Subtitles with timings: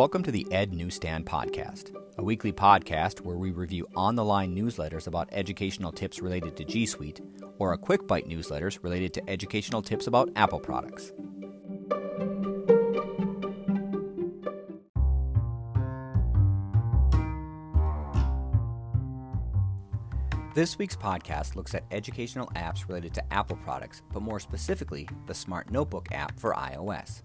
[0.00, 4.56] Welcome to the Ed Newsstand Podcast, a weekly podcast where we review on the line
[4.56, 7.20] newsletters about educational tips related to G Suite,
[7.58, 11.12] or a quick bite newsletters related to educational tips about Apple products.
[20.54, 25.34] This week's podcast looks at educational apps related to Apple products, but more specifically, the
[25.34, 27.20] Smart Notebook app for iOS.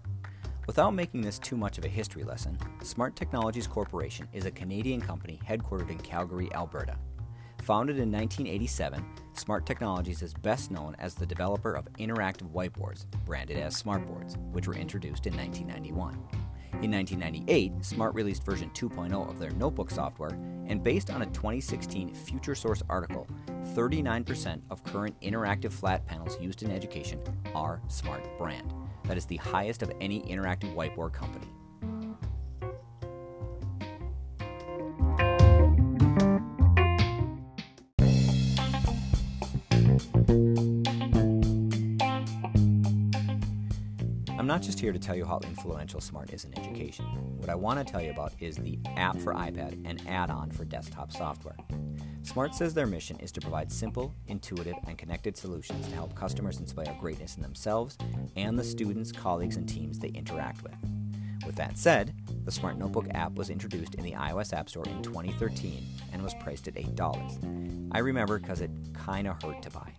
[0.66, 5.00] Without making this too much of a history lesson, Smart Technologies Corporation is a Canadian
[5.00, 6.96] company headquartered in Calgary, Alberta.
[7.62, 13.58] Founded in 1987, Smart Technologies is best known as the developer of interactive whiteboards, branded
[13.58, 16.14] as Smartboards, which were introduced in 1991.
[16.82, 20.36] In 1998, Smart released version 2.0 of their notebook software,
[20.66, 23.28] and based on a 2016 Futuresource article,
[23.74, 27.20] 39% of current interactive flat panels used in education
[27.54, 28.74] are Smart brand.
[29.06, 31.46] That is the highest of any interactive whiteboard company.
[44.38, 47.04] I'm not just here to tell you how influential Smart is in education.
[47.36, 50.50] What I want to tell you about is the app for iPad and add on
[50.50, 51.56] for desktop software.
[52.26, 56.58] Smart says their mission is to provide simple, intuitive, and connected solutions to help customers
[56.58, 57.96] inspire greatness in themselves
[58.34, 60.74] and the students, colleagues, and teams they interact with.
[61.46, 65.02] With that said, the Smart Notebook app was introduced in the iOS App Store in
[65.04, 67.92] 2013 and was priced at $8.
[67.92, 68.72] I remember because it
[69.06, 69.92] kinda hurt to buy.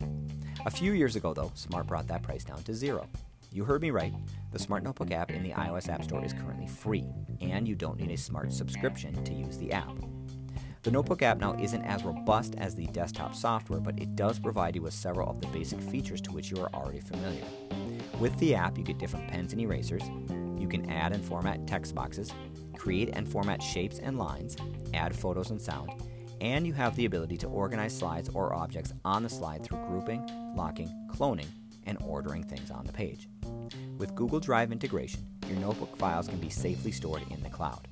[0.65, 3.07] A few years ago, though, Smart brought that price down to zero.
[3.53, 4.13] You heard me right.
[4.51, 7.05] The Smart Notebook app in the iOS App Store is currently free,
[7.39, 9.97] and you don't need a Smart subscription to use the app.
[10.87, 14.73] The Notebook app now isn't as robust as the desktop software, but it does provide
[14.73, 17.43] you with several of the basic features to which you are already familiar.
[18.21, 20.03] With the app, you get different pens and erasers,
[20.57, 22.31] you can add and format text boxes,
[22.77, 24.55] create and format shapes and lines,
[24.93, 25.91] add photos and sound,
[26.39, 30.25] and you have the ability to organize slides or objects on the slide through grouping,
[30.55, 31.49] locking, cloning,
[31.85, 33.27] and ordering things on the page.
[33.97, 37.89] With Google Drive integration, your notebook files can be safely stored in the cloud.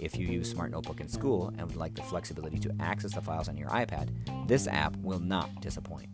[0.00, 3.20] If you use Smart Notebook in school and would like the flexibility to access the
[3.20, 4.10] files on your iPad,
[4.46, 6.08] this app will not disappoint.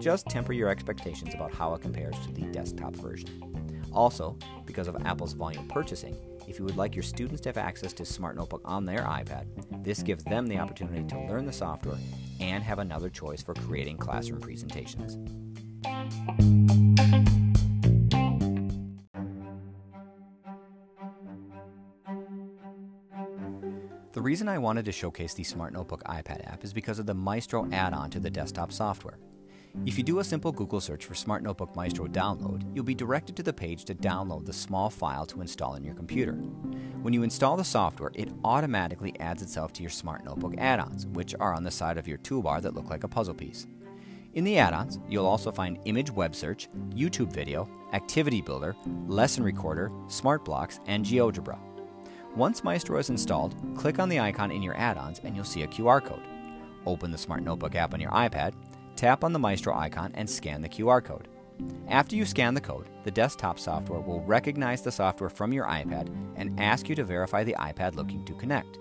[0.00, 3.82] Just temper your expectations about how it compares to the desktop version.
[3.92, 4.36] Also,
[4.66, 8.04] because of Apple's volume purchasing, if you would like your students to have access to
[8.04, 9.46] Smart Notebook on their iPad,
[9.82, 11.98] this gives them the opportunity to learn the software
[12.40, 15.16] and have another choice for creating classroom presentations.
[24.16, 27.12] The reason I wanted to showcase the Smart Notebook iPad app is because of the
[27.12, 29.18] Maestro add on to the desktop software.
[29.84, 33.36] If you do a simple Google search for Smart Notebook Maestro download, you'll be directed
[33.36, 36.32] to the page to download the small file to install in your computer.
[36.32, 41.06] When you install the software, it automatically adds itself to your Smart Notebook add ons,
[41.08, 43.66] which are on the side of your toolbar that look like a puzzle piece.
[44.32, 48.76] In the add ons, you'll also find Image Web Search, YouTube Video, Activity Builder,
[49.06, 51.75] Lesson Recorder, Smart Blocks, and GeoGebra.
[52.36, 55.66] Once Maestro is installed, click on the icon in your add-ons and you'll see a
[55.66, 56.20] QR code.
[56.84, 58.52] Open the Smart Notebook app on your iPad,
[58.94, 61.28] tap on the Maestro icon and scan the QR code.
[61.88, 66.14] After you scan the code, the desktop software will recognize the software from your iPad
[66.36, 68.78] and ask you to verify the iPad looking to connect.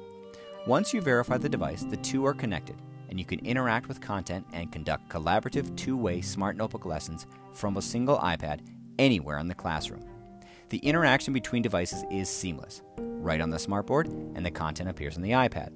[0.68, 2.76] Once you verify the device, the two are connected,
[3.08, 7.78] and you can interact with content and conduct collaborative two way Smart Notebook lessons from
[7.78, 8.60] a single iPad
[9.00, 10.04] anywhere in the classroom.
[10.70, 12.82] The interaction between devices is seamless.
[12.98, 15.70] Write on the smartboard, and the content appears on the iPad.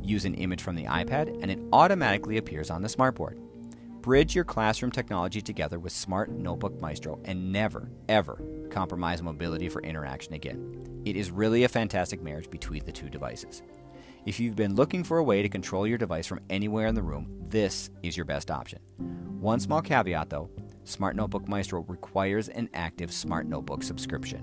[0.00, 3.40] Use an image from the iPad, and it automatically appears on the smartboard.
[4.00, 8.40] Bridge your classroom technology together with Smart Notebook Maestro and never, ever
[8.70, 11.02] compromise mobility for interaction again.
[11.04, 13.62] It is really a fantastic marriage between the two devices.
[14.24, 17.02] If you've been looking for a way to control your device from anywhere in the
[17.02, 18.78] room, this is your best option.
[19.40, 20.48] One small caveat though
[20.88, 24.42] Smart Notebook Maestro requires an active Smart Notebook subscription.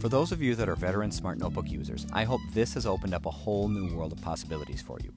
[0.00, 3.14] For those of you that are veteran Smart Notebook users, I hope this has opened
[3.14, 5.12] up a whole new world of possibilities for you.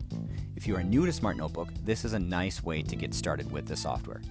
[0.56, 3.52] If you are new to Smart Notebook, this is a nice way to get started
[3.52, 4.22] with the software.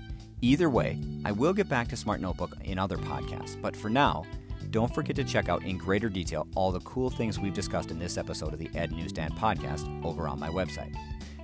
[0.42, 4.24] Either way, I will get back to Smart Notebook in other podcasts, but for now,
[4.70, 7.98] don't forget to check out in greater detail all the cool things we've discussed in
[7.98, 10.94] this episode of the Ed Newsstand podcast over on my website.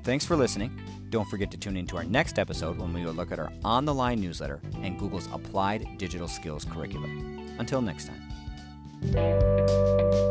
[0.02, 0.80] Thanks for listening.
[1.10, 3.52] Don't forget to tune in to our next episode when we will look at our
[3.64, 7.54] on the line newsletter and Google's applied digital skills curriculum.
[7.58, 8.10] Until next
[9.12, 10.29] time.